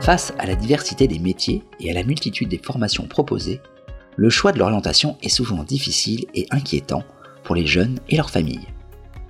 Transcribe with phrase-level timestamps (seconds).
[0.00, 3.60] Face à la diversité des métiers et à la multitude des formations proposées,
[4.16, 7.04] le choix de l'orientation est souvent difficile et inquiétant
[7.44, 8.66] pour les jeunes et leurs familles.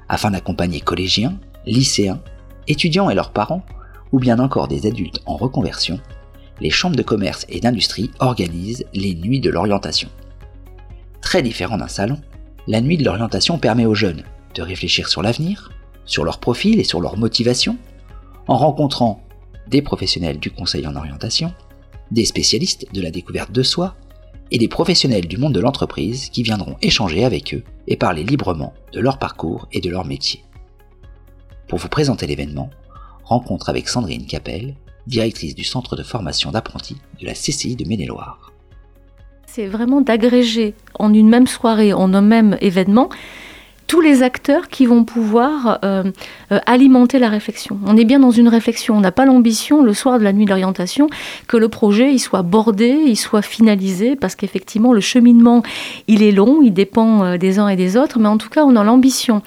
[0.09, 2.21] Afin d'accompagner collégiens, lycéens,
[2.69, 3.65] étudiants et leurs parents,
[4.13, 5.99] ou bien encore des adultes en reconversion,
[6.61, 10.09] les chambres de commerce et d'industrie organisent les nuits de l'orientation.
[11.21, 12.21] Très différent d'un salon,
[12.69, 14.23] la nuit de l'orientation permet aux jeunes
[14.55, 15.73] de réfléchir sur l'avenir,
[16.05, 17.77] sur leur profil et sur leur motivation,
[18.47, 19.25] en rencontrant
[19.71, 21.55] des professionnels du conseil en orientation,
[22.11, 23.95] des spécialistes de la découverte de soi
[24.51, 28.75] et des professionnels du monde de l'entreprise qui viendront échanger avec eux et parler librement
[28.93, 30.45] de leur parcours et de leur métier.
[31.69, 32.71] Pour vous présenter l'événement,
[33.23, 34.75] rencontre avec Sandrine Capel,
[35.07, 38.53] directrice du centre de formation d'apprentis de la CCI de Maine-et-Loire.
[39.47, 43.09] C'est vraiment d'agréger en une même soirée, en un même événement,
[43.91, 46.05] tous les acteurs qui vont pouvoir euh,
[46.53, 47.77] euh, alimenter la réflexion.
[47.85, 48.97] On est bien dans une réflexion.
[48.97, 51.11] On n'a pas l'ambition, le soir de la nuit d'orientation,
[51.49, 55.65] que le projet il soit bordé, il soit finalisé, parce qu'effectivement, le cheminement,
[56.07, 58.63] il est long, il dépend euh, des uns et des autres, mais en tout cas,
[58.65, 59.43] on a l'ambition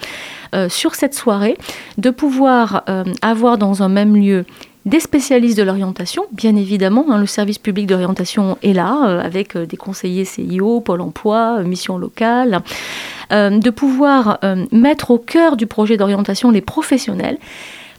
[0.68, 1.56] sur cette soirée
[1.98, 2.84] de pouvoir
[3.22, 4.44] avoir dans un même lieu
[4.86, 7.06] des spécialistes de l'orientation, bien évidemment.
[7.08, 11.58] Hein, le service public d'orientation est là, euh, avec euh, des conseillers CIO, Pôle emploi,
[11.58, 12.60] euh, mission locale,
[13.30, 14.38] de pouvoir
[14.70, 17.38] mettre au cœur du projet d'orientation les professionnels.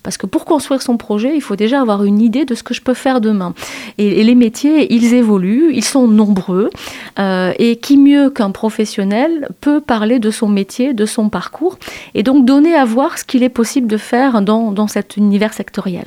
[0.05, 2.73] Parce que pour construire son projet, il faut déjà avoir une idée de ce que
[2.73, 3.53] je peux faire demain.
[3.97, 6.69] Et, les métiers, ils évoluent, ils sont nombreux.
[7.17, 11.77] et qui mieux qu'un professionnel peut parler de son métier, de son parcours,
[12.13, 15.53] et donc donner à voir ce qu'il est possible de faire dans, dans cet univers
[15.53, 16.05] sectoriel.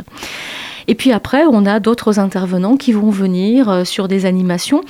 [0.88, 4.80] Et puis après, on a d'autres intervenants qui vont venir euh, sur des animations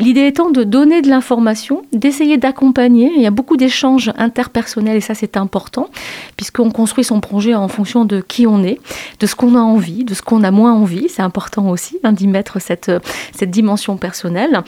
[0.00, 3.12] L'idée étant de donner de l'information, d'essayer d'accompagner.
[3.14, 5.88] Il y a beaucoup d'échanges interpersonnels et ça c'est important
[6.36, 8.80] puisqu'on construit son projet en fonction de qui on est,
[9.20, 11.08] de ce qu'on a envie, de ce qu'on a moins envie.
[11.08, 12.90] C'est important aussi hein, d'y mettre cette,
[13.32, 14.62] cette dimension personnelle.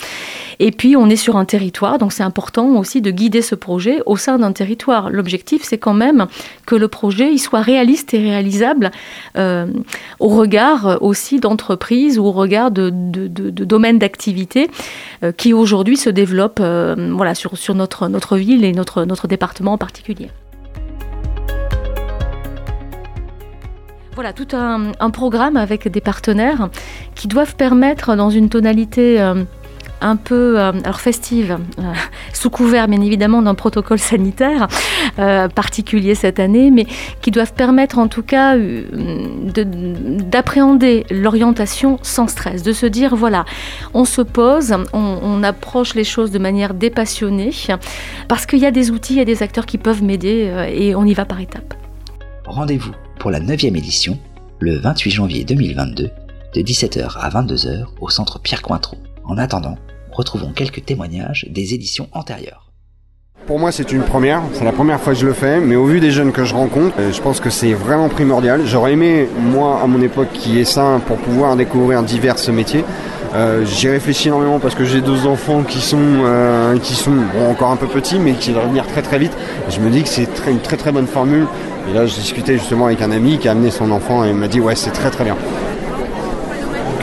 [0.60, 4.02] Et puis on est sur un territoire, donc c'est important aussi de guider ce projet
[4.06, 5.10] au sein d'un territoire.
[5.10, 6.28] L'objectif c'est quand même
[6.66, 8.92] que le projet il soit réaliste et réalisable
[9.36, 9.66] euh,
[10.20, 16.10] au regard aussi d'entreprises ou au regard de, de, domaines d'activité euh, qui aujourd'hui se
[16.10, 20.30] développe euh, voilà, sur, sur notre, notre ville et notre, notre département en particulier.
[24.14, 26.70] Voilà, tout un, un, programme avec des partenaires
[27.14, 29.44] qui doivent permettre, dans une tonalité euh,
[30.00, 31.82] un peu euh, alors festive, euh,
[32.32, 34.68] sous couvert bien évidemment d'un protocole sanitaire
[35.18, 36.86] euh, particulier cette année, mais
[37.22, 38.56] qui doivent permettre en tout cas
[39.56, 43.44] d'appréhender l'orientation sans stress, de se dire voilà,
[43.94, 47.50] on se pose, on, approche les choses de manière dépassionnée,
[48.26, 51.14] parce qu'il y a des outils et des acteurs qui peuvent m'aider et on y
[51.14, 51.74] va par étapes.
[52.46, 54.18] Rendez-vous pour la 9e édition
[54.60, 56.10] le 28 janvier 2022
[56.54, 58.96] de 17h à 22h au centre Pierre Cointreau.
[59.24, 59.76] En attendant,
[60.10, 62.65] retrouvons quelques témoignages des éditions antérieures.
[63.46, 64.42] Pour moi, c'est une première.
[64.54, 65.60] C'est la première fois que je le fais.
[65.60, 68.62] Mais au vu des jeunes que je rencontre, euh, je pense que c'est vraiment primordial.
[68.66, 72.84] J'aurais aimé, moi, à mon époque, qui est ça pour pouvoir découvrir divers métiers.
[73.36, 77.14] Euh, J'y réfléchis énormément parce que j'ai deux enfants qui sont, euh, qui sont
[77.48, 79.32] encore un peu petits, mais qui vont venir très très vite.
[79.70, 81.46] je me dis que c'est une très très bonne formule.
[81.88, 84.34] Et là, je discutais justement avec un ami qui a amené son enfant et il
[84.34, 85.36] m'a dit ouais, c'est très très bien.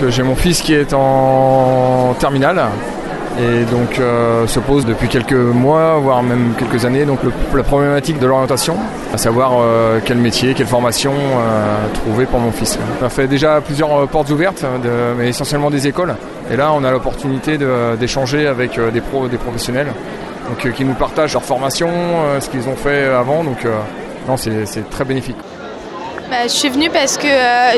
[0.10, 2.64] J'ai mon fils qui est en terminale
[3.40, 7.20] et donc euh, se pose depuis quelques mois, voire même quelques années, donc
[7.56, 8.76] la problématique de l'orientation,
[9.12, 12.78] à savoir euh, quel métier, quelle formation euh, trouver pour mon fils.
[13.02, 14.64] On a fait déjà plusieurs portes ouvertes,
[15.18, 16.16] mais essentiellement des écoles.
[16.52, 17.58] Et là, on a l'opportunité
[18.00, 19.88] d'échanger avec des pros, des professionnels,
[20.50, 21.90] donc qui nous partagent leur formation,
[22.40, 23.44] ce qu'ils ont fait avant.
[23.44, 23.66] Donc
[24.28, 25.38] non, c'est très bénéfique.
[26.30, 27.28] Bah, je suis venue parce que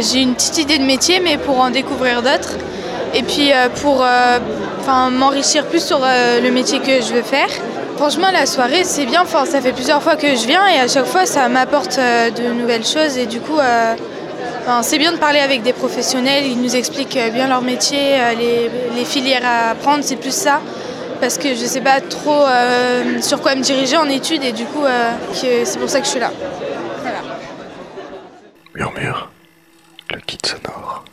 [0.01, 2.57] j'ai une petite idée de métier, mais pour en découvrir d'autres.
[3.13, 3.51] Et puis
[3.81, 4.03] pour
[4.87, 7.47] m'enrichir plus sur euh, le métier que je veux faire.
[7.97, 9.21] Franchement, la soirée, c'est bien.
[9.21, 12.29] Enfin, ça fait plusieurs fois que je viens et à chaque fois, ça m'apporte euh,
[12.29, 13.17] de nouvelles choses.
[13.17, 13.95] Et du coup, euh,
[14.81, 16.45] c'est bien de parler avec des professionnels.
[16.45, 20.03] Ils nous expliquent bien leur métier, les, filières à apprendre.
[20.03, 20.61] C'est plus ça.
[21.21, 22.43] Parce que je ne sais pas trop
[23.21, 24.43] sur quoi me diriger en études.
[24.43, 24.83] Et du coup,
[25.33, 26.31] c'est pour ça que je suis là.
[28.73, 29.29] Murmure,
[30.11, 31.05] le kit sonore.